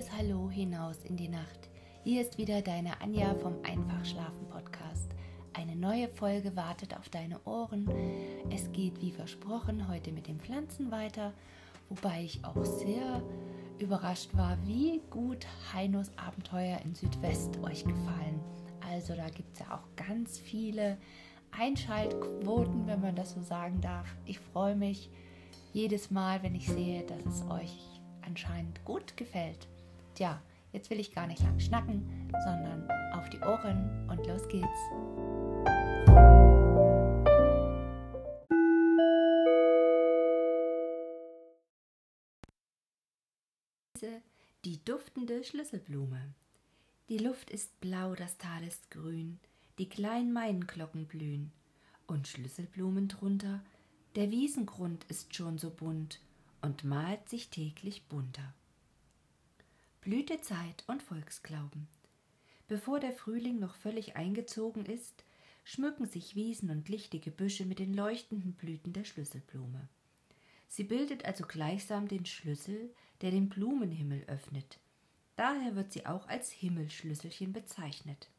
liebes 0.00 0.16
Hallo 0.16 0.50
hinaus 0.50 1.04
in 1.04 1.16
die 1.18 1.28
Nacht. 1.28 1.68
Hier 2.04 2.22
ist 2.22 2.38
wieder 2.38 2.62
deine 2.62 2.98
Anja 3.02 3.34
vom 3.34 3.56
Einfach 3.64 4.02
Schlafen 4.02 4.48
Podcast. 4.48 5.10
Eine 5.52 5.76
neue 5.76 6.08
Folge 6.08 6.56
wartet 6.56 6.96
auf 6.96 7.10
deine 7.10 7.38
Ohren. 7.44 7.86
Es 8.50 8.72
geht 8.72 8.98
wie 9.02 9.10
versprochen 9.10 9.88
heute 9.88 10.10
mit 10.12 10.26
den 10.26 10.40
Pflanzen 10.40 10.90
weiter, 10.90 11.34
wobei 11.90 12.22
ich 12.24 12.42
auch 12.46 12.64
sehr 12.64 13.22
überrascht 13.78 14.34
war, 14.34 14.56
wie 14.64 15.02
gut 15.10 15.46
Heinos 15.74 16.10
Abenteuer 16.16 16.80
in 16.82 16.94
Südwest 16.94 17.58
euch 17.62 17.84
gefallen. 17.84 18.40
Also 18.90 19.14
da 19.14 19.28
gibt 19.28 19.52
es 19.52 19.58
ja 19.58 19.74
auch 19.74 19.96
ganz 19.96 20.38
viele 20.38 20.96
Einschaltquoten, 21.50 22.86
wenn 22.86 23.02
man 23.02 23.16
das 23.16 23.32
so 23.32 23.42
sagen 23.42 23.82
darf. 23.82 24.06
Ich 24.24 24.38
freue 24.38 24.76
mich 24.76 25.10
jedes 25.74 26.10
Mal, 26.10 26.42
wenn 26.42 26.54
ich 26.54 26.68
sehe, 26.68 27.02
dass 27.02 27.26
es 27.26 27.50
euch 27.50 28.00
anscheinend 28.22 28.82
gut 28.86 29.18
gefällt. 29.18 29.68
Tja, 30.20 30.38
jetzt 30.72 30.90
will 30.90 31.00
ich 31.00 31.14
gar 31.14 31.26
nicht 31.26 31.42
lang 31.42 31.58
schnacken, 31.58 32.30
sondern 32.44 32.86
auf 33.14 33.30
die 33.30 33.38
Ohren 33.38 34.06
und 34.10 34.26
los 34.26 34.46
geht's. 34.48 34.68
Die 44.66 44.84
duftende 44.84 45.42
Schlüsselblume. 45.42 46.34
Die 47.08 47.16
Luft 47.16 47.48
ist 47.48 47.80
blau, 47.80 48.14
das 48.14 48.36
Tal 48.36 48.62
ist 48.64 48.90
grün, 48.90 49.40
die 49.78 49.88
kleinen 49.88 50.34
Mainglocken 50.34 51.06
blühen, 51.06 51.50
und 52.06 52.28
Schlüsselblumen 52.28 53.08
drunter, 53.08 53.64
der 54.16 54.30
Wiesengrund 54.30 55.04
ist 55.04 55.34
schon 55.34 55.56
so 55.56 55.70
bunt, 55.70 56.20
und 56.60 56.84
malt 56.84 57.26
sich 57.30 57.48
täglich 57.48 58.04
bunter. 58.04 58.52
Blütezeit 60.00 60.82
und 60.86 61.02
Volksglauben. 61.02 61.86
Bevor 62.68 63.00
der 63.00 63.12
Frühling 63.12 63.58
noch 63.58 63.74
völlig 63.74 64.16
eingezogen 64.16 64.86
ist, 64.86 65.24
schmücken 65.62 66.06
sich 66.06 66.34
Wiesen 66.34 66.70
und 66.70 66.88
lichtige 66.88 67.30
Büsche 67.30 67.66
mit 67.66 67.78
den 67.78 67.92
leuchtenden 67.92 68.54
Blüten 68.54 68.94
der 68.94 69.04
Schlüsselblume. 69.04 69.88
Sie 70.68 70.84
bildet 70.84 71.26
also 71.26 71.44
gleichsam 71.44 72.08
den 72.08 72.24
Schlüssel, 72.24 72.94
der 73.20 73.30
den 73.30 73.50
Blumenhimmel 73.50 74.24
öffnet. 74.26 74.78
Daher 75.36 75.76
wird 75.76 75.92
sie 75.92 76.06
auch 76.06 76.28
als 76.28 76.50
Himmelschlüsselchen 76.50 77.52
bezeichnet. 77.52 78.30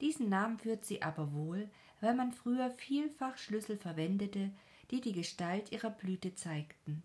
Diesen 0.00 0.28
Namen 0.28 0.58
führt 0.58 0.84
sie 0.84 1.02
aber 1.02 1.32
wohl, 1.34 1.70
weil 2.00 2.14
man 2.14 2.32
früher 2.32 2.70
vielfach 2.72 3.36
Schlüssel 3.36 3.76
verwendete, 3.76 4.50
die 4.90 5.00
die 5.00 5.12
Gestalt 5.12 5.70
ihrer 5.70 5.90
Blüte 5.90 6.34
zeigten. 6.34 7.04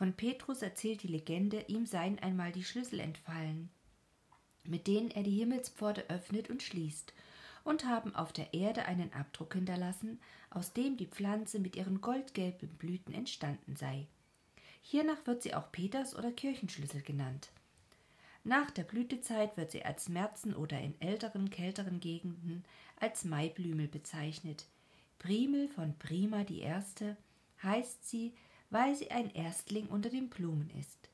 Von 0.00 0.14
Petrus 0.14 0.62
erzählt 0.62 1.02
die 1.02 1.08
Legende, 1.08 1.66
ihm 1.68 1.84
seien 1.84 2.18
einmal 2.20 2.52
die 2.52 2.64
Schlüssel 2.64 3.00
entfallen, 3.00 3.68
mit 4.64 4.86
denen 4.86 5.10
er 5.10 5.22
die 5.22 5.36
Himmelspforte 5.36 6.08
öffnet 6.08 6.48
und 6.48 6.62
schließt, 6.62 7.12
und 7.64 7.84
haben 7.84 8.14
auf 8.14 8.32
der 8.32 8.54
Erde 8.54 8.86
einen 8.86 9.12
Abdruck 9.12 9.52
hinterlassen, 9.52 10.18
aus 10.48 10.72
dem 10.72 10.96
die 10.96 11.04
Pflanze 11.04 11.58
mit 11.58 11.76
ihren 11.76 12.00
goldgelben 12.00 12.70
Blüten 12.78 13.12
entstanden 13.12 13.76
sei. 13.76 14.06
Hiernach 14.80 15.26
wird 15.26 15.42
sie 15.42 15.52
auch 15.52 15.70
Peters 15.70 16.16
oder 16.16 16.32
Kirchenschlüssel 16.32 17.02
genannt. 17.02 17.50
Nach 18.42 18.70
der 18.70 18.84
Blütezeit 18.84 19.58
wird 19.58 19.70
sie 19.70 19.84
als 19.84 20.08
Märzen 20.08 20.56
oder 20.56 20.80
in 20.80 20.98
älteren, 21.02 21.50
kälteren 21.50 22.00
Gegenden 22.00 22.64
als 22.98 23.24
Maiblümel 23.24 23.86
bezeichnet. 23.86 24.64
Primel 25.18 25.68
von 25.68 25.94
Prima 25.98 26.44
die 26.44 26.60
erste 26.60 27.18
heißt 27.62 28.08
sie, 28.08 28.32
weil 28.70 28.94
sie 28.94 29.10
ein 29.10 29.34
Erstling 29.34 29.86
unter 29.86 30.08
den 30.08 30.30
Blumen 30.30 30.70
ist. 30.80 31.08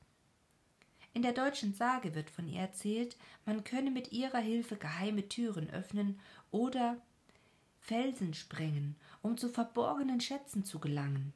In 1.13 1.23
der 1.23 1.33
deutschen 1.33 1.73
Sage 1.73 2.13
wird 2.13 2.29
von 2.29 2.47
ihr 2.47 2.61
erzählt, 2.61 3.17
man 3.45 3.63
könne 3.63 3.89
mit 3.89 4.11
ihrer 4.11 4.39
Hilfe 4.39 4.75
geheime 4.75 5.27
Türen 5.27 5.69
öffnen 5.71 6.19
oder 6.51 6.97
Felsen 7.79 8.33
sprengen, 8.33 8.95
um 9.21 9.37
zu 9.37 9.49
verborgenen 9.49 10.21
Schätzen 10.21 10.63
zu 10.63 10.79
gelangen. 10.79 11.33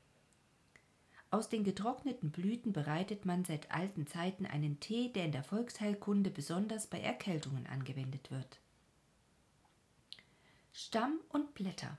Aus 1.31 1.47
den 1.47 1.63
getrockneten 1.63 2.29
Blüten 2.29 2.73
bereitet 2.73 3.25
man 3.25 3.45
seit 3.45 3.71
alten 3.71 4.05
Zeiten 4.05 4.45
einen 4.45 4.79
Tee, 4.81 5.11
der 5.13 5.25
in 5.25 5.31
der 5.31 5.43
Volksheilkunde 5.45 6.29
besonders 6.29 6.87
bei 6.87 6.99
Erkältungen 6.99 7.65
angewendet 7.67 8.29
wird. 8.31 8.59
Stamm 10.73 11.19
und 11.29 11.53
Blätter 11.53 11.97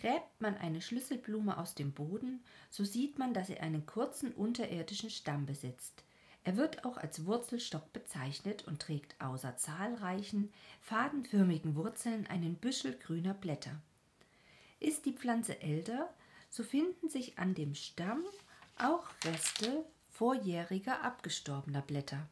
Gräbt 0.00 0.40
man 0.40 0.56
eine 0.56 0.80
Schlüsselblume 0.80 1.56
aus 1.56 1.76
dem 1.76 1.92
Boden, 1.92 2.42
so 2.68 2.84
sieht 2.84 3.18
man, 3.18 3.32
dass 3.32 3.46
sie 3.46 3.60
einen 3.60 3.86
kurzen 3.86 4.32
unterirdischen 4.32 5.08
Stamm 5.08 5.46
besitzt. 5.46 6.02
Er 6.42 6.56
wird 6.56 6.84
auch 6.84 6.96
als 6.96 7.26
Wurzelstock 7.26 7.92
bezeichnet 7.92 8.66
und 8.66 8.82
trägt 8.82 9.14
außer 9.20 9.56
zahlreichen, 9.56 10.52
fadenförmigen 10.80 11.76
Wurzeln 11.76 12.26
einen 12.26 12.56
Büschel 12.56 12.98
grüner 12.98 13.34
Blätter. 13.34 13.80
Ist 14.80 15.06
die 15.06 15.12
Pflanze 15.12 15.62
älter, 15.62 16.12
so 16.50 16.64
finden 16.64 17.08
sich 17.08 17.38
an 17.38 17.54
dem 17.54 17.74
Stamm 17.74 18.24
auch 18.78 19.08
Reste 19.24 19.84
vorjähriger 20.10 21.02
abgestorbener 21.02 21.82
Blätter. 21.82 22.28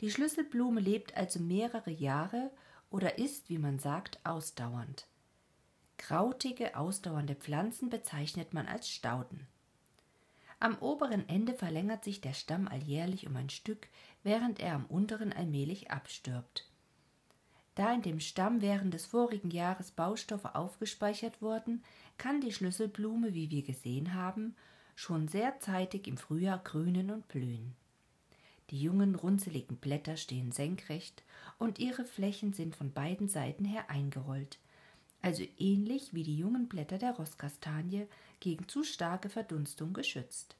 Die 0.00 0.10
Schlüsselblume 0.10 0.80
lebt 0.80 1.14
also 1.14 1.40
mehrere 1.40 1.90
Jahre 1.90 2.50
oder 2.88 3.18
ist, 3.18 3.50
wie 3.50 3.58
man 3.58 3.78
sagt, 3.78 4.18
ausdauernd. 4.24 5.06
Krautige, 6.00 6.76
ausdauernde 6.76 7.34
Pflanzen 7.34 7.90
bezeichnet 7.90 8.54
man 8.54 8.66
als 8.66 8.88
Stauden. 8.88 9.46
Am 10.58 10.76
oberen 10.78 11.28
Ende 11.28 11.52
verlängert 11.52 12.04
sich 12.04 12.22
der 12.22 12.32
Stamm 12.32 12.68
alljährlich 12.68 13.26
um 13.26 13.36
ein 13.36 13.50
Stück, 13.50 13.86
während 14.22 14.60
er 14.60 14.74
am 14.74 14.86
unteren 14.86 15.32
allmählich 15.32 15.90
abstirbt. 15.90 16.66
Da 17.74 17.92
in 17.92 18.00
dem 18.00 18.18
Stamm 18.18 18.62
während 18.62 18.94
des 18.94 19.06
vorigen 19.06 19.50
Jahres 19.50 19.90
Baustoffe 19.90 20.46
aufgespeichert 20.54 21.42
wurden, 21.42 21.84
kann 22.16 22.40
die 22.40 22.52
Schlüsselblume, 22.52 23.34
wie 23.34 23.50
wir 23.50 23.62
gesehen 23.62 24.14
haben, 24.14 24.56
schon 24.96 25.28
sehr 25.28 25.60
zeitig 25.60 26.08
im 26.08 26.16
Frühjahr 26.16 26.58
grünen 26.64 27.10
und 27.10 27.28
blühen. 27.28 27.76
Die 28.70 28.80
jungen, 28.80 29.14
runzeligen 29.14 29.76
Blätter 29.76 30.16
stehen 30.16 30.50
senkrecht 30.50 31.22
und 31.58 31.78
ihre 31.78 32.06
Flächen 32.06 32.54
sind 32.54 32.74
von 32.74 32.90
beiden 32.90 33.28
Seiten 33.28 33.66
her 33.66 33.90
eingerollt, 33.90 34.58
also 35.22 35.44
ähnlich 35.58 36.14
wie 36.14 36.22
die 36.22 36.36
jungen 36.36 36.68
Blätter 36.68 36.98
der 36.98 37.12
Rosskastanie 37.12 38.06
gegen 38.40 38.68
zu 38.68 38.84
starke 38.84 39.28
Verdunstung 39.28 39.92
geschützt. 39.92 40.56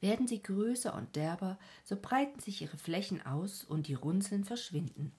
Werden 0.00 0.26
sie 0.26 0.42
größer 0.42 0.94
und 0.94 1.16
derber, 1.16 1.58
so 1.84 1.96
breiten 1.96 2.40
sich 2.40 2.62
ihre 2.62 2.76
Flächen 2.76 3.24
aus 3.24 3.64
und 3.64 3.86
die 3.86 3.94
Runzeln 3.94 4.44
verschwinden. 4.44 5.12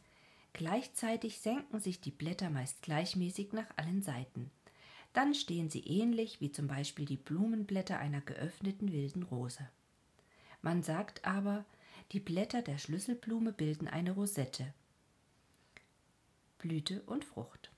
Gleichzeitig 0.53 1.39
senken 1.39 1.79
sich 1.79 2.01
die 2.01 2.11
Blätter 2.11 2.49
meist 2.49 2.81
gleichmäßig 2.81 3.51
nach 3.51 3.67
allen 3.77 4.03
Seiten. 4.03 4.51
Dann 5.13 5.33
stehen 5.33 5.69
sie 5.69 5.81
ähnlich 5.81 6.41
wie 6.41 6.51
zum 6.51 6.67
Beispiel 6.67 7.05
die 7.05 7.17
Blumenblätter 7.17 7.97
einer 7.97 8.21
geöffneten 8.21 8.91
wilden 8.91 9.23
Rose. 9.23 9.67
Man 10.61 10.83
sagt 10.83 11.25
aber, 11.25 11.65
die 12.11 12.19
Blätter 12.19 12.61
der 12.61 12.77
Schlüsselblume 12.77 13.53
bilden 13.53 13.87
eine 13.87 14.11
Rosette, 14.11 14.73
Blüte 16.65 17.03
und 17.03 17.23
Frucht. 17.23 17.69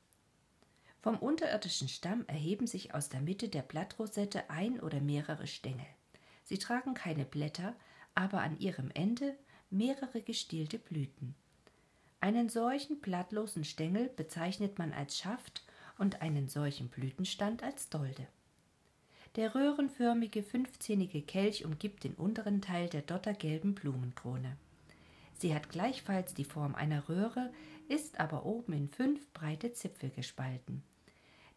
Vom 1.01 1.17
unterirdischen 1.17 1.89
Stamm 1.89 2.23
erheben 2.27 2.67
sich 2.67 2.93
aus 2.93 3.09
der 3.09 3.19
Mitte 3.19 3.49
der 3.49 3.61
Blattrosette 3.61 4.49
ein 4.49 4.79
oder 4.79 5.01
mehrere 5.01 5.45
Stängel. 5.45 5.85
Sie 6.45 6.57
tragen 6.57 6.93
keine 6.93 7.25
Blätter, 7.25 7.75
aber 8.15 8.39
an 8.39 8.57
ihrem 8.59 8.89
Ende 8.93 9.35
mehrere 9.69 10.21
gestielte 10.21 10.79
Blüten. 10.79 11.35
Einen 12.21 12.47
solchen 12.47 13.01
blattlosen 13.01 13.65
Stängel 13.65 14.07
bezeichnet 14.07 14.79
man 14.79 14.93
als 14.93 15.17
Schaft 15.17 15.65
und 15.97 16.21
einen 16.21 16.47
solchen 16.47 16.87
Blütenstand 16.87 17.63
als 17.63 17.89
Dolde. 17.89 18.25
Der 19.35 19.53
röhrenförmige, 19.53 20.43
fünfzähnige 20.43 21.22
Kelch 21.23 21.66
umgibt 21.66 22.05
den 22.05 22.13
unteren 22.13 22.61
Teil 22.61 22.87
der 22.87 23.01
dottergelben 23.01 23.75
Blumenkrone. 23.75 24.55
Sie 25.37 25.53
hat 25.53 25.69
gleichfalls 25.69 26.34
die 26.34 26.45
Form 26.45 26.75
einer 26.75 27.07
Röhre, 27.09 27.51
ist 27.87 28.19
aber 28.19 28.45
oben 28.45 28.73
in 28.73 28.89
fünf 28.89 29.31
breite 29.34 29.72
Zipfel 29.73 30.09
gespalten. 30.09 30.84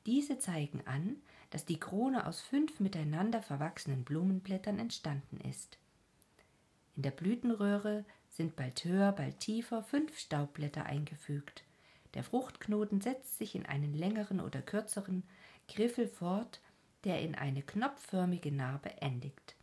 Diese 0.07 0.39
zeigen 0.39 0.83
an, 0.87 1.17
dass 1.51 1.65
die 1.65 1.81
Krone 1.81 2.27
aus 2.27 2.41
fünf 2.41 2.81
miteinander 2.81 3.43
verwachsenen 3.43 4.05
Blumenblättern 4.05 4.79
entstanden 4.79 5.41
ist. 5.49 5.79
In 6.97 7.03
der 7.03 7.11
Blütenröhre 7.11 8.05
sind 8.29 8.57
bald 8.57 8.85
höher, 8.85 9.13
bald 9.13 9.41
tiefer 9.41 9.83
fünf 9.83 10.19
Staubblätter 10.19 10.87
eingefügt. 10.87 11.65
Der 12.15 12.25
Fruchtknoten 12.25 13.01
setzt 13.01 13.39
sich 13.39 13.55
in 13.55 13.67
einen 13.67 13.95
längeren 13.95 14.41
oder 14.41 14.63
kürzeren 14.63 15.23
Griffel 15.69 16.09
fort, 16.09 16.61
der 17.05 17.21
in 17.21 17.35
eine 17.35 17.63
knopfförmige 17.63 18.53
Narbe 18.53 19.01
endigt. 19.01 19.57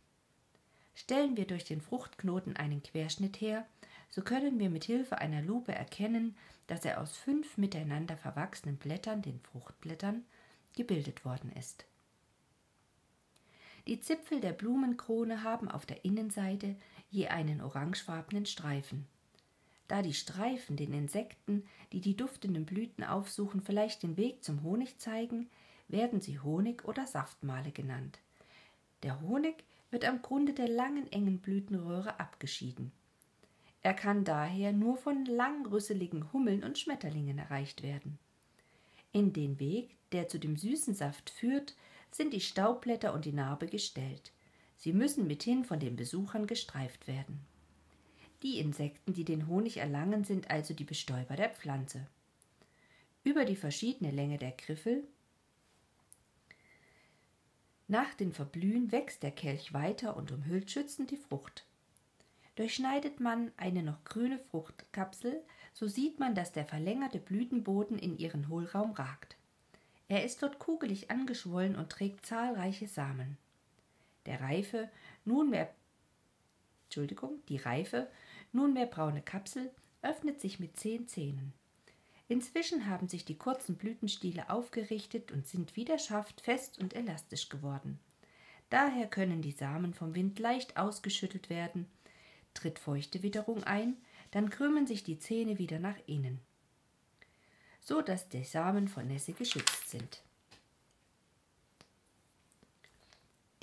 Stellen 0.94 1.36
wir 1.36 1.46
durch 1.46 1.64
den 1.64 1.80
Fruchtknoten 1.80 2.56
einen 2.56 2.82
Querschnitt 2.82 3.40
her, 3.40 3.66
so 4.08 4.22
können 4.22 4.58
wir 4.58 4.70
mit 4.70 4.84
Hilfe 4.84 5.18
einer 5.18 5.42
Lupe 5.42 5.74
erkennen, 5.74 6.36
dass 6.66 6.84
er 6.84 7.00
aus 7.00 7.16
fünf 7.16 7.56
miteinander 7.58 8.16
verwachsenen 8.16 8.76
Blättern, 8.76 9.22
den 9.22 9.40
Fruchtblättern, 9.40 10.24
gebildet 10.76 11.24
worden 11.24 11.52
ist. 11.52 11.84
Die 13.86 14.00
Zipfel 14.00 14.40
der 14.40 14.52
Blumenkrone 14.52 15.42
haben 15.42 15.70
auf 15.70 15.86
der 15.86 16.04
Innenseite 16.04 16.76
je 17.10 17.28
einen 17.28 17.62
orangefarbenen 17.62 18.44
Streifen. 18.44 19.06
Da 19.88 20.02
die 20.02 20.12
Streifen 20.12 20.76
den 20.76 20.92
Insekten, 20.92 21.64
die 21.92 22.02
die 22.02 22.14
duftenden 22.14 22.66
Blüten 22.66 23.02
aufsuchen, 23.02 23.62
vielleicht 23.62 24.02
den 24.02 24.18
Weg 24.18 24.44
zum 24.44 24.62
Honig 24.62 24.98
zeigen, 24.98 25.48
werden 25.88 26.20
sie 26.20 26.38
Honig- 26.38 26.84
oder 26.84 27.06
Saftmale 27.06 27.72
genannt. 27.72 28.18
Der 29.02 29.22
Honig 29.22 29.64
wird 29.90 30.04
am 30.04 30.20
Grunde 30.20 30.52
der 30.52 30.68
langen 30.68 31.10
engen 31.10 31.38
Blütenröhre 31.38 32.20
abgeschieden. 32.20 32.92
Er 33.88 33.94
kann 33.94 34.22
daher 34.22 34.74
nur 34.74 34.98
von 34.98 35.24
langrüsseligen 35.24 36.30
Hummeln 36.34 36.62
und 36.62 36.78
Schmetterlingen 36.78 37.38
erreicht 37.38 37.82
werden. 37.82 38.18
In 39.12 39.32
den 39.32 39.58
Weg, 39.60 39.96
der 40.12 40.28
zu 40.28 40.38
dem 40.38 40.58
süßen 40.58 40.94
Saft 40.94 41.30
führt, 41.30 41.74
sind 42.10 42.34
die 42.34 42.42
Staubblätter 42.42 43.14
und 43.14 43.24
die 43.24 43.32
Narbe 43.32 43.66
gestellt. 43.66 44.30
Sie 44.76 44.92
müssen 44.92 45.26
mithin 45.26 45.64
von 45.64 45.80
den 45.80 45.96
Besuchern 45.96 46.46
gestreift 46.46 47.08
werden. 47.08 47.40
Die 48.42 48.58
Insekten, 48.58 49.14
die 49.14 49.24
den 49.24 49.46
Honig 49.46 49.78
erlangen, 49.78 50.22
sind 50.22 50.50
also 50.50 50.74
die 50.74 50.84
Bestäuber 50.84 51.36
der 51.36 51.48
Pflanze. 51.48 52.06
Über 53.24 53.46
die 53.46 53.56
verschiedene 53.56 54.10
Länge 54.10 54.36
der 54.36 54.52
Griffel 54.52 55.02
nach 57.86 58.12
dem 58.12 58.32
Verblühen 58.32 58.92
wächst 58.92 59.22
der 59.22 59.30
Kelch 59.32 59.72
weiter 59.72 60.14
und 60.14 60.30
umhüllt 60.30 60.70
schützend 60.70 61.10
die 61.10 61.16
Frucht. 61.16 61.64
Durchschneidet 62.58 63.20
man 63.20 63.52
eine 63.56 63.84
noch 63.84 64.02
grüne 64.02 64.40
Fruchtkapsel, 64.50 65.44
so 65.72 65.86
sieht 65.86 66.18
man, 66.18 66.34
dass 66.34 66.50
der 66.50 66.64
verlängerte 66.64 67.20
Blütenboden 67.20 67.96
in 67.96 68.18
ihren 68.18 68.48
Hohlraum 68.48 68.90
ragt. 68.94 69.36
Er 70.08 70.24
ist 70.24 70.42
dort 70.42 70.58
kugelig 70.58 71.08
angeschwollen 71.08 71.76
und 71.76 71.92
trägt 71.92 72.26
zahlreiche 72.26 72.88
Samen. 72.88 73.38
Der 74.26 74.40
reife, 74.40 74.90
nunmehr 75.24 75.72
Entschuldigung, 76.86 77.38
die 77.48 77.58
reife, 77.58 78.10
nunmehr 78.50 78.86
braune 78.86 79.22
Kapsel 79.22 79.70
öffnet 80.02 80.40
sich 80.40 80.58
mit 80.58 80.76
zehn 80.76 81.06
Zähnen. 81.06 81.52
Inzwischen 82.26 82.86
haben 82.86 83.06
sich 83.06 83.24
die 83.24 83.38
kurzen 83.38 83.76
Blütenstiele 83.76 84.50
aufgerichtet 84.50 85.30
und 85.30 85.46
sind 85.46 85.76
wie 85.76 85.84
der 85.84 85.98
Schaft 85.98 86.40
fest 86.40 86.80
und 86.80 86.94
elastisch 86.94 87.50
geworden. 87.50 88.00
Daher 88.68 89.06
können 89.06 89.42
die 89.42 89.52
Samen 89.52 89.94
vom 89.94 90.16
Wind 90.16 90.40
leicht 90.40 90.76
ausgeschüttelt 90.76 91.50
werden. 91.50 91.86
Tritt 92.58 92.80
feuchte 92.80 93.22
Witterung 93.22 93.62
ein, 93.62 93.96
dann 94.32 94.50
krümmen 94.50 94.84
sich 94.84 95.04
die 95.04 95.20
Zähne 95.20 95.58
wieder 95.58 95.78
nach 95.78 95.94
innen, 96.06 96.40
so 97.80 98.02
dass 98.02 98.28
die 98.28 98.42
Samen 98.42 98.88
vor 98.88 99.04
Nässe 99.04 99.32
geschützt 99.32 99.88
sind. 99.88 100.24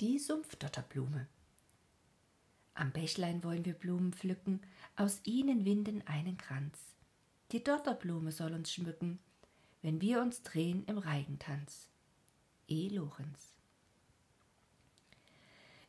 Die 0.00 0.18
Sumpfdotterblume. 0.18 1.26
Am 2.72 2.90
Bächlein 2.90 3.44
wollen 3.44 3.66
wir 3.66 3.74
Blumen 3.74 4.14
pflücken, 4.14 4.62
aus 4.96 5.20
ihnen 5.24 5.66
winden 5.66 6.02
einen 6.06 6.38
Kranz. 6.38 6.78
Die 7.52 7.62
Dotterblume 7.62 8.32
soll 8.32 8.54
uns 8.54 8.72
schmücken, 8.72 9.18
wenn 9.82 10.00
wir 10.00 10.22
uns 10.22 10.42
drehen 10.42 10.86
im 10.86 10.96
Reigentanz. 10.96 11.90
E. 12.66 12.88
Lorenz. 12.88 13.55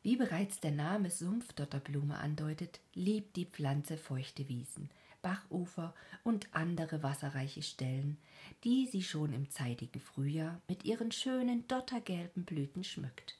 Wie 0.07 0.15
bereits 0.15 0.61
der 0.61 0.71
Name 0.71 1.09
Sumpfdotterblume 1.11 2.17
andeutet, 2.17 2.79
liebt 2.93 3.35
die 3.35 3.43
Pflanze 3.43 3.97
feuchte 3.97 4.47
Wiesen, 4.47 4.89
Bachufer 5.21 5.93
und 6.23 6.47
andere 6.53 7.03
wasserreiche 7.03 7.61
Stellen, 7.61 8.17
die 8.63 8.87
sie 8.87 9.03
schon 9.03 9.33
im 9.33 9.49
zeitigen 9.49 9.99
Frühjahr 9.99 10.61
mit 10.69 10.85
ihren 10.85 11.11
schönen 11.11 11.67
dottergelben 11.67 12.45
Blüten 12.45 12.85
schmückt. 12.85 13.37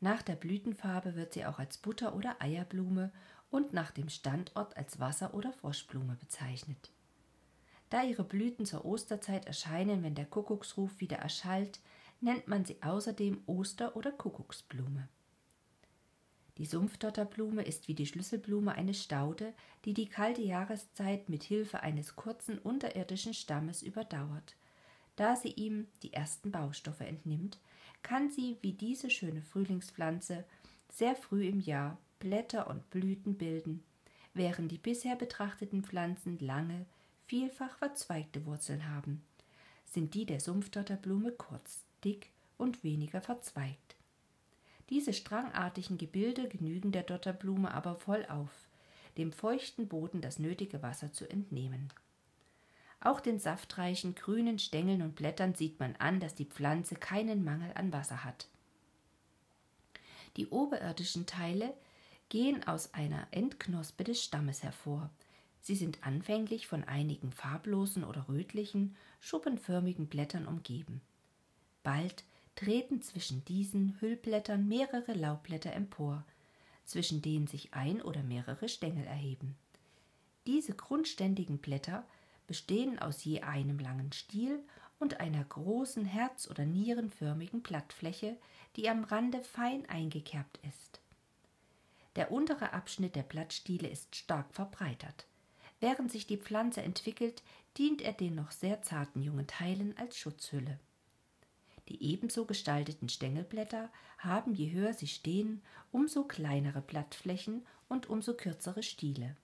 Nach 0.00 0.20
der 0.22 0.34
Blütenfarbe 0.34 1.14
wird 1.14 1.32
sie 1.32 1.46
auch 1.46 1.60
als 1.60 1.78
Butter- 1.78 2.16
oder 2.16 2.42
Eierblume 2.42 3.12
und 3.52 3.72
nach 3.72 3.92
dem 3.92 4.08
Standort 4.08 4.76
als 4.76 4.98
Wasser- 4.98 5.32
oder 5.32 5.52
Froschblume 5.52 6.16
bezeichnet. 6.16 6.90
Da 7.88 8.02
ihre 8.02 8.24
Blüten 8.24 8.66
zur 8.66 8.84
Osterzeit 8.84 9.46
erscheinen, 9.46 10.02
wenn 10.02 10.16
der 10.16 10.26
Kuckucksruf 10.26 10.98
wieder 10.98 11.18
erschallt, 11.18 11.78
nennt 12.20 12.48
man 12.48 12.64
sie 12.64 12.82
außerdem 12.82 13.44
Oster- 13.46 13.94
oder 13.94 14.10
Kuckucksblume. 14.10 15.08
Die 16.62 16.68
Sumpfdotterblume 16.68 17.64
ist 17.64 17.88
wie 17.88 17.94
die 17.94 18.06
Schlüsselblume 18.06 18.76
eine 18.76 18.94
Staude, 18.94 19.52
die 19.84 19.94
die 19.94 20.06
kalte 20.06 20.42
Jahreszeit 20.42 21.28
mit 21.28 21.42
Hilfe 21.42 21.80
eines 21.80 22.14
kurzen 22.14 22.56
unterirdischen 22.56 23.34
Stammes 23.34 23.82
überdauert. 23.82 24.54
Da 25.16 25.34
sie 25.34 25.50
ihm 25.50 25.88
die 26.04 26.12
ersten 26.12 26.52
Baustoffe 26.52 27.00
entnimmt, 27.00 27.58
kann 28.04 28.30
sie 28.30 28.58
wie 28.60 28.74
diese 28.74 29.10
schöne 29.10 29.42
Frühlingspflanze 29.42 30.44
sehr 30.88 31.16
früh 31.16 31.48
im 31.48 31.58
Jahr 31.58 31.98
Blätter 32.20 32.68
und 32.68 32.88
Blüten 32.90 33.34
bilden, 33.34 33.82
während 34.32 34.70
die 34.70 34.78
bisher 34.78 35.16
betrachteten 35.16 35.82
Pflanzen 35.82 36.38
lange, 36.38 36.86
vielfach 37.26 37.76
verzweigte 37.78 38.46
Wurzeln 38.46 38.88
haben, 38.88 39.20
sind 39.84 40.14
die 40.14 40.26
der 40.26 40.38
Sumpfdotterblume 40.38 41.32
kurz, 41.32 41.82
dick 42.04 42.30
und 42.56 42.84
weniger 42.84 43.20
verzweigt. 43.20 43.96
Diese 44.90 45.12
strangartigen 45.12 45.98
Gebilde 45.98 46.48
genügen 46.48 46.92
der 46.92 47.02
Dotterblume 47.02 47.72
aber 47.72 47.96
voll 47.96 48.26
auf, 48.26 48.50
dem 49.16 49.32
feuchten 49.32 49.88
Boden 49.88 50.20
das 50.20 50.38
nötige 50.38 50.82
Wasser 50.82 51.12
zu 51.12 51.28
entnehmen. 51.28 51.92
Auch 53.00 53.20
den 53.20 53.38
saftreichen 53.38 54.14
grünen 54.14 54.58
Stängeln 54.58 55.02
und 55.02 55.16
Blättern 55.16 55.54
sieht 55.54 55.80
man 55.80 55.96
an, 55.96 56.20
dass 56.20 56.34
die 56.34 56.44
Pflanze 56.44 56.94
keinen 56.94 57.44
Mangel 57.44 57.72
an 57.74 57.92
Wasser 57.92 58.24
hat. 58.24 58.46
Die 60.36 60.48
oberirdischen 60.48 61.26
Teile 61.26 61.74
gehen 62.28 62.66
aus 62.66 62.94
einer 62.94 63.26
Endknospe 63.32 64.04
des 64.04 64.22
Stammes 64.22 64.62
hervor, 64.62 65.10
Sie 65.64 65.76
sind 65.76 66.04
anfänglich 66.04 66.66
von 66.66 66.82
einigen 66.82 67.30
farblosen 67.30 68.02
oder 68.02 68.28
rötlichen, 68.28 68.96
schuppenförmigen 69.20 70.08
Blättern 70.08 70.46
umgeben. 70.46 71.00
Bald 71.84 72.24
treten 72.54 73.02
zwischen 73.02 73.44
diesen 73.44 74.00
Hüllblättern 74.00 74.66
mehrere 74.68 75.12
Laubblätter 75.12 75.72
empor, 75.72 76.24
zwischen 76.84 77.22
denen 77.22 77.46
sich 77.46 77.74
ein 77.74 78.02
oder 78.02 78.22
mehrere 78.22 78.68
Stängel 78.68 79.04
erheben. 79.04 79.56
Diese 80.46 80.74
grundständigen 80.74 81.58
Blätter 81.58 82.04
bestehen 82.46 82.98
aus 82.98 83.24
je 83.24 83.40
einem 83.42 83.78
langen 83.78 84.12
Stiel 84.12 84.60
und 84.98 85.20
einer 85.20 85.44
großen 85.44 86.04
herz- 86.04 86.48
oder 86.50 86.64
nierenförmigen 86.64 87.62
Blattfläche, 87.62 88.36
die 88.76 88.88
am 88.88 89.04
Rande 89.04 89.42
fein 89.42 89.88
eingekerbt 89.88 90.58
ist. 90.68 91.00
Der 92.16 92.30
untere 92.30 92.72
Abschnitt 92.72 93.16
der 93.16 93.22
Blattstiele 93.22 93.88
ist 93.88 94.14
stark 94.16 94.52
verbreitert. 94.52 95.26
Während 95.80 96.12
sich 96.12 96.26
die 96.26 96.36
Pflanze 96.36 96.82
entwickelt, 96.82 97.42
dient 97.78 98.02
er 98.02 98.12
den 98.12 98.34
noch 98.34 98.50
sehr 98.50 98.82
zarten 98.82 99.22
jungen 99.22 99.46
Teilen 99.46 99.96
als 99.96 100.16
Schutzhülle. 100.16 100.78
Die 101.88 102.02
ebenso 102.02 102.44
gestalteten 102.44 103.08
Stängelblätter 103.08 103.90
haben, 104.18 104.54
je 104.54 104.70
höher 104.72 104.94
sie 104.94 105.08
stehen, 105.08 105.62
umso 105.90 106.24
kleinere 106.24 106.80
Blattflächen 106.80 107.66
und 107.88 108.08
umso 108.08 108.34
kürzere 108.34 108.82
Stiele. 108.82 109.36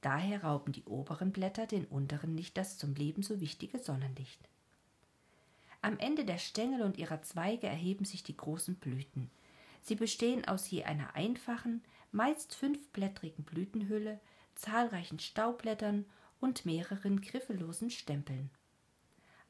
Daher 0.00 0.44
rauben 0.44 0.72
die 0.72 0.84
oberen 0.84 1.32
Blätter 1.32 1.66
den 1.66 1.84
unteren 1.84 2.34
nicht 2.34 2.56
das 2.56 2.78
zum 2.78 2.94
Leben 2.94 3.22
so 3.22 3.40
wichtige 3.40 3.78
Sonnenlicht. 3.78 4.48
Am 5.82 5.98
Ende 5.98 6.24
der 6.24 6.38
Stängel 6.38 6.82
und 6.82 6.98
ihrer 6.98 7.22
Zweige 7.22 7.66
erheben 7.66 8.04
sich 8.04 8.22
die 8.22 8.36
großen 8.36 8.76
Blüten. 8.76 9.30
Sie 9.82 9.94
bestehen 9.94 10.46
aus 10.46 10.68
je 10.70 10.84
einer 10.84 11.14
einfachen, 11.14 11.82
meist 12.10 12.54
fünfblättrigen 12.54 13.44
Blütenhülle, 13.44 14.20
zahlreichen 14.54 15.18
Staubblättern 15.18 16.04
und 16.40 16.66
mehreren 16.66 17.20
griffellosen 17.20 17.90
Stempeln. 17.90 18.50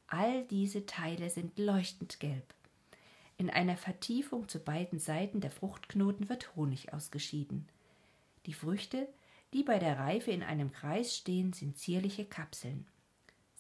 All 0.09 0.45
diese 0.45 0.87
Teile 0.87 1.29
sind 1.29 1.59
leuchtend 1.59 2.19
gelb. 2.19 2.55
In 3.37 3.51
einer 3.51 3.77
Vertiefung 3.77 4.49
zu 4.49 4.59
beiden 4.59 4.99
Seiten 4.99 5.41
der 5.41 5.51
Fruchtknoten 5.51 6.29
wird 6.29 6.57
Honig 6.57 6.93
ausgeschieden. 6.93 7.69
Die 8.47 8.55
Früchte, 8.55 9.07
die 9.53 9.63
bei 9.63 9.79
der 9.79 9.99
Reife 9.99 10.31
in 10.31 10.43
einem 10.43 10.73
Kreis 10.73 11.15
stehen, 11.15 11.53
sind 11.53 11.79
zierliche 11.79 12.25
Kapseln. 12.25 12.87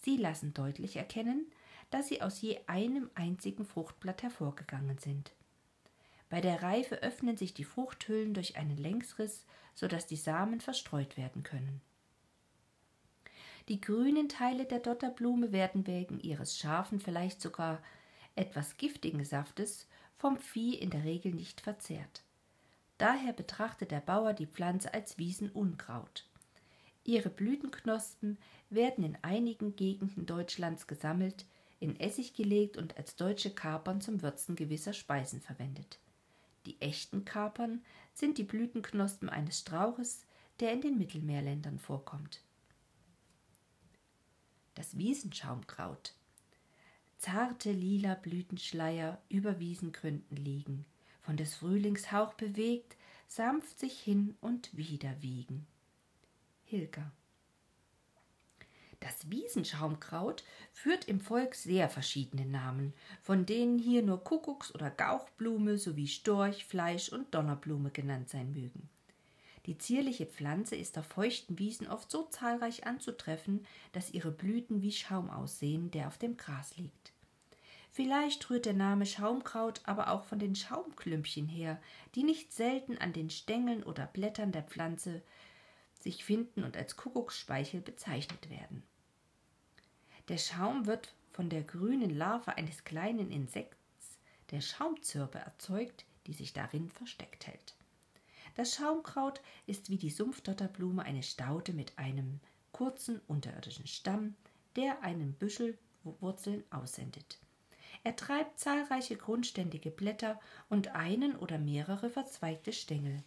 Sie 0.03 0.17
lassen 0.17 0.55
deutlich 0.55 0.97
erkennen, 0.97 1.47
dass 1.91 2.09
sie 2.09 2.23
aus 2.23 2.41
je 2.41 2.59
einem 2.67 3.11
einzigen 3.15 3.67
Fruchtblatt 3.67 4.23
hervorgegangen 4.23 4.99
sind. 4.99 5.33
Bei 6.31 6.41
der 6.41 6.63
Reife 6.63 7.03
öffnen 7.03 7.37
sich 7.37 7.53
die 7.53 7.65
Fruchthüllen 7.65 8.33
durch 8.35 8.57
einen 8.57 8.77
Längsriss, 8.77 9.45
sodass 9.75 10.07
die 10.07 10.17
Samen 10.17 10.61
verstreut 10.61 11.17
werden 11.17 11.43
können. 11.43 11.81
Die 13.69 13.83
grünen 13.83 14.31
Teile 14.31 14.65
der 14.65 14.79
Dotterblume 14.79 15.53
werden 15.53 15.87
wegen 15.87 16.21
ihres 16.21 16.59
scharfen, 16.59 17.01
vielleicht 17.01 17.43
sogar 17.43 17.83
etwas 18.35 18.79
giftigen 18.79 19.25
Saftes 19.27 19.87
vom 20.17 20.39
Vieh 20.39 20.75
in 20.75 20.89
der 20.89 21.05
Regel 21.05 21.35
nicht 21.35 21.61
verzehrt. 21.61 22.23
Daher 22.97 23.35
betrachtet 23.35 23.91
der 23.91 24.01
Bauer 24.01 24.33
die 24.33 24.47
Pflanze 24.47 24.95
als 24.95 25.19
Wiesenunkraut. 25.19 26.27
Ihre 27.05 27.29
Blütenknospen 27.29 28.39
werden 28.71 29.05
in 29.05 29.19
einigen 29.23 29.77
Gegenden 29.77 30.25
Deutschlands 30.25 30.87
gesammelt, 30.87 31.45
in 31.79 32.01
Essig 32.01 32.33
gelegt 32.35 32.77
und 32.77 32.97
als 32.97 33.17
deutsche 33.17 33.51
Kapern 33.51 34.01
zum 34.01 34.23
Würzen 34.23 34.57
gewisser 34.57 34.95
Speisen 34.95 35.41
verwendet. 35.41 35.99
Die 36.65 36.81
echten 36.81 37.25
Kapern 37.25 37.83
sind 38.15 38.39
die 38.39 38.45
Blütenknospen 38.45 39.29
eines 39.29 39.61
Strauches, 39.61 40.25
der 40.59 40.73
in 40.73 40.81
den 40.81 40.99
Mittelmeerländern 40.99 41.79
vorkommt. 41.79 42.41
Das 44.79 44.97
Wiesenschaumkraut. 44.97 46.15
Zarte 47.17 47.73
lila 47.73 48.15
Blütenschleier 48.15 49.21
über 49.29 49.59
Wiesengründen 49.59 50.37
liegen, 50.37 50.85
von 51.21 51.37
des 51.37 51.57
Frühlings 51.57 52.13
Hauch 52.13 52.35
bewegt, 52.35 52.97
sanft 53.27 53.81
sich 53.81 53.99
hin 53.99 54.37
und 54.41 54.77
wieder 54.77 55.21
wiegen. 55.21 55.67
Hilger. 56.63 57.11
Das 59.01 59.29
Wiesenschaumkraut 59.29 60.45
führt 60.71 61.07
im 61.07 61.21
Volk 61.21 61.57
sehr 61.57 61.89
verschiedene 61.89 62.47
Namen, 62.47 62.95
von 63.21 63.47
denen 63.47 63.81
hier 63.81 64.03
nur 64.05 64.23
Kuckucks- 64.23 64.73
oder 64.73 64.93
Gauchblume 64.93 65.77
sowie 65.77 66.07
Storch, 66.07 66.65
Fleisch 66.65 67.09
und 67.09 67.35
Donnerblume 67.35 67.91
genannt 67.91 68.29
sein 68.29 68.53
mögen. 68.53 68.89
Die 69.69 69.77
zierliche 69.77 70.25
Pflanze 70.25 70.77
ist 70.77 70.97
auf 70.97 71.05
feuchten 71.05 71.59
Wiesen 71.59 71.89
oft 71.89 72.11
so 72.11 72.23
zahlreich 72.23 72.87
anzutreffen, 72.87 73.67
dass 73.93 74.15
ihre 74.15 74.31
Blüten 74.31 74.81
wie 74.81 74.93
Schaum 74.93 75.29
aussehen, 75.29 75.91
der 75.91 76.09
auf 76.09 76.17
dem 76.17 76.39
Gras 76.39 76.79
liegt. 76.79 77.13
Vielleicht 77.93 78.49
rührt 78.49 78.65
der 78.65 78.73
Name 78.73 79.05
Schaumkraut 79.05 79.83
aber 79.85 80.11
auch 80.11 80.25
von 80.25 80.39
den 80.39 80.57
Schaumklümpchen 80.57 81.49
her, 81.49 81.79
die 82.15 82.23
nicht 82.23 82.51
selten 82.55 82.97
an 82.97 83.13
den 83.13 83.29
Stängeln 83.29 83.83
oder 83.83 84.07
Blättern 84.07 84.53
der 84.53 84.63
Pflanze 84.63 85.21
sich 86.01 86.25
finden 86.25 86.65
und 86.65 86.75
als 86.75 86.97
Kuckucksspeichel 86.97 87.83
bezeichnet 87.83 88.49
werden. 88.49 88.83
Der 90.29 90.39
Schaum 90.39 90.87
wird 90.87 91.15
von 91.31 91.51
der 91.51 91.63
grünen 91.63 92.17
Larve 92.17 92.57
eines 92.57 92.85
kleinen 92.85 93.31
Insekts, 93.31 94.19
der 94.51 94.63
Schaumzirpe, 94.63 95.41
erzeugt, 95.41 96.07
die 96.27 96.33
sich 96.33 96.55
darin 96.55 96.89
versteckt 96.89 97.47
hält. 97.47 97.78
Das 98.59 98.75
Schaumkraut 98.75 99.41
ist 99.69 99.89
wie 99.89 99.99
die 99.99 100.11
Sumpfdotterblume 100.11 101.05
eine 101.05 101.23
Staude 101.23 101.73
mit 101.73 101.97
einem 101.97 102.41
kurzen 102.73 103.21
unterirdischen 103.29 103.87
Stamm, 103.87 104.35
der 104.75 105.05
einen 105.05 105.35
Büschel 105.35 105.79
Wurzeln 106.03 106.65
aussendet. 106.71 107.39
Er 108.03 108.17
treibt 108.17 108.59
zahlreiche 108.59 109.17
grundständige 109.17 109.93
Blätter 109.93 110.41
und 110.69 110.89
einen 110.97 111.37
oder 111.37 111.57
mehrere 111.57 112.11
verzweigte 112.11 112.73
Stängel. 112.73 113.23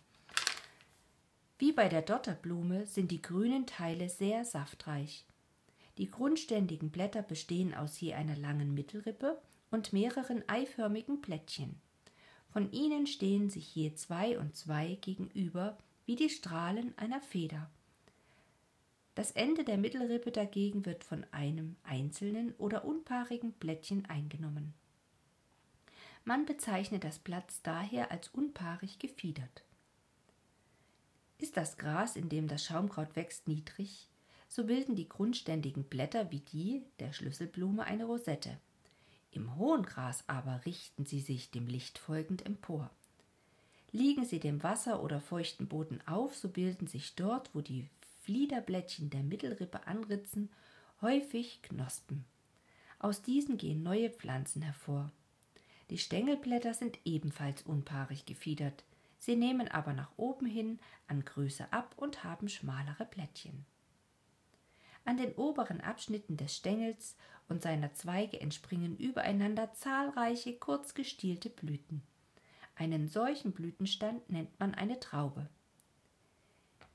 Wie 1.59 1.71
bei 1.71 1.87
der 1.87 2.01
Dotterblume 2.01 2.85
sind 2.85 3.09
die 3.09 3.21
grünen 3.21 3.65
Teile 3.65 4.09
sehr 4.09 4.43
saftreich. 4.43 5.25
Die 5.97 6.11
grundständigen 6.11 6.91
Blätter 6.91 7.21
bestehen 7.21 7.73
aus 7.73 8.01
je 8.01 8.15
einer 8.15 8.35
langen 8.35 8.73
Mittelrippe 8.73 9.41
und 9.69 9.93
mehreren 9.93 10.43
eiförmigen 10.49 11.21
Blättchen. 11.21 11.79
Von 12.51 12.71
ihnen 12.71 13.07
stehen 13.07 13.49
sich 13.49 13.73
je 13.75 13.93
zwei 13.95 14.37
und 14.37 14.55
zwei 14.55 14.97
gegenüber 15.01 15.77
wie 16.05 16.15
die 16.15 16.29
Strahlen 16.29 16.97
einer 16.97 17.21
Feder. 17.21 17.69
Das 19.15 19.31
Ende 19.31 19.63
der 19.63 19.77
Mittelrippe 19.77 20.31
dagegen 20.31 20.85
wird 20.85 21.03
von 21.03 21.25
einem 21.31 21.75
einzelnen 21.83 22.53
oder 22.57 22.85
unpaarigen 22.85 23.53
Blättchen 23.53 24.05
eingenommen. 24.05 24.73
Man 26.23 26.45
bezeichnet 26.45 27.03
das 27.03 27.19
Blatt 27.19 27.53
daher 27.63 28.11
als 28.11 28.27
unpaarig 28.29 28.99
gefiedert. 28.99 29.63
Ist 31.37 31.57
das 31.57 31.77
Gras, 31.77 32.15
in 32.15 32.29
dem 32.29 32.47
das 32.47 32.63
Schaumkraut 32.63 33.15
wächst, 33.15 33.47
niedrig, 33.47 34.07
so 34.47 34.65
bilden 34.65 34.95
die 34.95 35.09
grundständigen 35.09 35.85
Blätter 35.85 36.29
wie 36.31 36.41
die 36.41 36.83
der 36.99 37.13
Schlüsselblume 37.13 37.83
eine 37.83 38.05
Rosette. 38.05 38.59
Im 39.31 39.55
hohen 39.55 39.83
Gras 39.83 40.23
aber 40.27 40.65
richten 40.65 41.05
sie 41.05 41.21
sich 41.21 41.51
dem 41.51 41.67
Licht 41.67 41.97
folgend 41.97 42.45
empor. 42.45 42.91
Liegen 43.91 44.25
sie 44.25 44.39
dem 44.39 44.61
Wasser 44.63 45.01
oder 45.01 45.19
feuchten 45.19 45.67
Boden 45.67 45.99
auf, 46.05 46.35
so 46.35 46.49
bilden 46.49 46.87
sich 46.87 47.15
dort, 47.15 47.49
wo 47.53 47.61
die 47.61 47.87
Fliederblättchen 48.21 49.09
der 49.09 49.23
Mittelrippe 49.23 49.87
anritzen, 49.87 50.49
häufig 51.01 51.61
Knospen. 51.63 52.25
Aus 52.99 53.21
diesen 53.21 53.57
gehen 53.57 53.83
neue 53.83 54.09
Pflanzen 54.09 54.61
hervor. 54.61 55.11
Die 55.89 55.97
Stängelblätter 55.97 56.73
sind 56.73 56.99
ebenfalls 57.03 57.63
unpaarig 57.63 58.25
gefiedert. 58.25 58.83
Sie 59.17 59.35
nehmen 59.35 59.67
aber 59.67 59.93
nach 59.93 60.11
oben 60.17 60.45
hin 60.45 60.79
an 61.07 61.25
Größe 61.25 61.71
ab 61.73 61.93
und 61.97 62.23
haben 62.23 62.47
schmalere 62.47 63.05
Blättchen. 63.05 63.65
An 65.05 65.17
den 65.17 65.33
oberen 65.33 65.81
Abschnitten 65.81 66.37
des 66.37 66.55
Stängels 66.55 67.15
und 67.49 67.61
seiner 67.61 67.93
Zweige 67.93 68.39
entspringen 68.39 68.97
übereinander 68.97 69.73
zahlreiche 69.73 70.53
kurz 70.53 70.93
gestielte 70.93 71.49
Blüten. 71.49 72.01
Einen 72.75 73.07
solchen 73.07 73.51
Blütenstand 73.51 74.29
nennt 74.29 74.59
man 74.59 74.73
eine 74.73 74.99
Traube. 74.99 75.47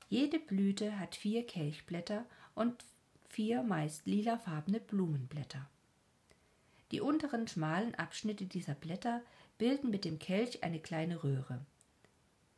Jede 0.09 0.39
Blüte 0.39 0.99
hat 0.99 1.17
vier 1.17 1.47
Kelchblätter 1.47 2.25
und 2.55 2.85
vier 3.29 3.63
meist 3.63 4.07
lilafarbene 4.07 4.81
Blumenblätter. 4.81 5.69
Die 6.93 7.01
unteren 7.01 7.49
schmalen 7.49 7.95
Abschnitte 7.97 8.47
dieser 8.47 8.75
Blätter 8.75 9.21
bilden 9.59 9.91
mit 9.91 10.05
dem 10.05 10.19
Kelch 10.19 10.63
eine 10.63 10.81
kleine 10.81 11.25
Röhre. 11.25 11.61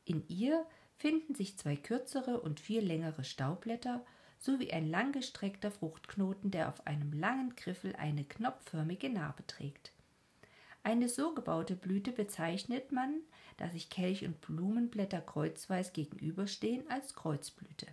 In 0.05 0.23
ihr 0.29 0.67
finden 0.97 1.35
sich 1.35 1.57
zwei 1.57 1.77
kürzere 1.77 2.41
und 2.41 2.61
vier 2.61 2.83
längere 2.83 3.25
Staubblätter 3.25 4.05
sowie 4.39 4.73
ein 4.73 4.89
langgestreckter 4.89 5.71
Fruchtknoten, 5.71 6.51
der 6.51 6.69
auf 6.69 6.87
einem 6.87 7.13
langen 7.13 7.55
Griffel 7.57 7.95
eine 7.97 8.25
knopfförmige 8.25 9.11
Narbe 9.11 9.47
trägt. 9.47 9.93
Eine 10.83 11.09
so 11.09 11.35
gebaute 11.35 11.75
Blüte 11.75 12.13
bezeichnet 12.13 12.93
man, 12.93 13.21
da 13.57 13.69
sich 13.69 13.91
Kelch 13.91 14.25
und 14.25 14.41
Blumenblätter 14.41 15.21
kreuzweis 15.21 15.93
gegenüberstehen, 15.93 16.89
als 16.91 17.15
Kreuzblüte. 17.15 17.87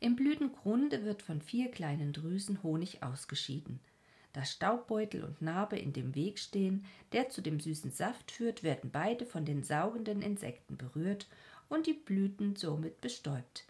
Im 0.00 0.16
Blütengrunde 0.16 1.04
wird 1.04 1.22
von 1.22 1.40
vier 1.40 1.70
kleinen 1.70 2.12
Drüsen 2.12 2.62
Honig 2.62 3.02
ausgeschieden– 3.02 3.80
da 4.34 4.44
Staubbeutel 4.44 5.22
und 5.22 5.40
Narbe 5.40 5.78
in 5.78 5.92
dem 5.92 6.16
Weg 6.16 6.40
stehen, 6.40 6.84
der 7.12 7.28
zu 7.28 7.40
dem 7.40 7.60
süßen 7.60 7.92
Saft 7.92 8.32
führt, 8.32 8.64
werden 8.64 8.90
beide 8.90 9.26
von 9.26 9.44
den 9.44 9.62
saugenden 9.62 10.22
Insekten 10.22 10.76
berührt 10.76 11.28
und 11.68 11.86
die 11.86 11.92
Blüten 11.92 12.56
somit 12.56 13.00
bestäubt. 13.00 13.64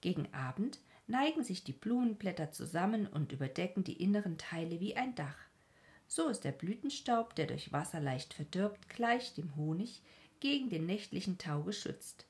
Gegen 0.00 0.32
Abend 0.32 0.78
neigen 1.06 1.42
sich 1.42 1.64
die 1.64 1.72
Blumenblätter 1.72 2.52
zusammen 2.52 3.06
und 3.06 3.32
überdecken 3.32 3.84
die 3.84 4.02
inneren 4.02 4.38
Teile 4.38 4.80
wie 4.80 4.96
ein 4.96 5.14
Dach. 5.14 5.36
So 6.06 6.28
ist 6.28 6.44
der 6.44 6.52
Blütenstaub, 6.52 7.34
der 7.34 7.46
durch 7.46 7.72
Wasser 7.72 8.00
leicht 8.00 8.34
verdirbt, 8.34 8.88
gleich 8.88 9.34
dem 9.34 9.54
Honig 9.56 10.02
gegen 10.40 10.70
den 10.70 10.86
nächtlichen 10.86 11.38
Tau 11.38 11.62
geschützt. 11.62 12.26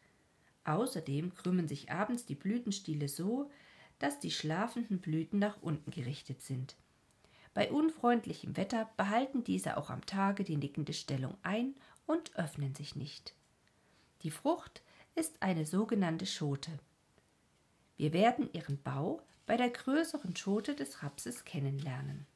Außerdem 0.64 1.34
krümmen 1.34 1.68
sich 1.68 1.90
abends 1.90 2.26
die 2.26 2.34
Blütenstiele 2.34 3.08
so, 3.08 3.50
dass 3.98 4.18
die 4.18 4.30
schlafenden 4.30 5.00
Blüten 5.00 5.38
nach 5.38 5.62
unten 5.62 5.90
gerichtet 5.90 6.42
sind. 6.42 6.76
Bei 7.54 7.70
unfreundlichem 7.70 8.56
Wetter 8.56 8.90
behalten 8.96 9.44
diese 9.44 9.76
auch 9.76 9.90
am 9.90 10.04
Tage 10.06 10.44
die 10.44 10.56
nickende 10.56 10.92
Stellung 10.92 11.36
ein 11.42 11.74
und 12.06 12.36
öffnen 12.36 12.74
sich 12.74 12.96
nicht. 12.96 13.34
Die 14.22 14.30
Frucht 14.30 14.82
ist 15.14 15.42
eine 15.42 15.64
sogenannte 15.64 16.26
Schote. 16.26 16.78
Wir 18.00 18.14
werden 18.14 18.48
ihren 18.54 18.82
Bau 18.82 19.20
bei 19.44 19.58
der 19.58 19.68
größeren 19.68 20.34
Schote 20.34 20.74
des 20.74 21.02
Rapses 21.02 21.44
kennenlernen. 21.44 22.26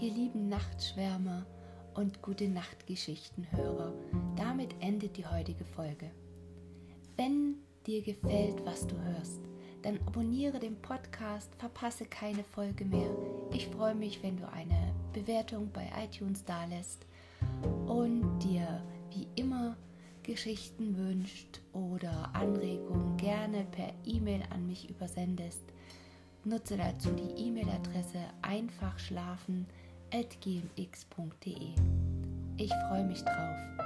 Ihr 0.00 0.10
lieben 0.12 0.48
Nachtschwärmer, 0.48 1.46
und 1.94 2.20
gute 2.20 2.48
Nachtgeschichtenhörer. 2.48 3.94
Damit 4.34 4.74
endet 4.80 5.16
die 5.16 5.26
heutige 5.26 5.64
Folge. 5.64 6.10
Wenn 7.16 7.58
dir 7.86 8.02
gefällt, 8.02 8.66
was 8.66 8.88
du 8.88 9.00
hörst, 9.00 9.42
dann 9.82 9.98
abonniere 10.06 10.58
den 10.58 10.80
Podcast, 10.80 11.54
verpasse 11.56 12.06
keine 12.06 12.44
Folge 12.44 12.84
mehr. 12.84 13.10
Ich 13.52 13.68
freue 13.68 13.94
mich, 13.94 14.22
wenn 14.22 14.36
du 14.36 14.50
eine 14.50 14.92
Bewertung 15.12 15.70
bei 15.72 15.90
iTunes 16.04 16.44
dalässt 16.44 17.06
und 17.86 18.38
dir 18.40 18.82
wie 19.10 19.28
immer 19.36 19.76
Geschichten 20.22 20.96
wünscht 20.96 21.60
oder 21.72 22.34
Anregungen 22.34 23.16
gerne 23.16 23.64
per 23.70 23.92
E-Mail 24.04 24.42
an 24.50 24.66
mich 24.66 24.90
übersendest. 24.90 25.62
Nutze 26.44 26.76
dazu 26.76 27.10
die 27.10 27.46
E-Mail-Adresse 27.46 28.20
einfachschlafen.com 28.42 29.66
gmx.de. 30.40 31.70
Ich 32.56 32.72
freue 32.88 33.04
mich 33.04 33.22
drauf. 33.22 33.85